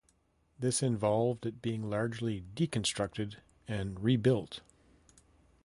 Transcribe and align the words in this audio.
This 0.57 0.81
involved 0.81 1.45
it 1.45 1.61
being 1.61 1.87
largely 1.87 2.41
deconstructed 2.55 3.35
and 3.67 3.99
rebuilt. 4.03 4.61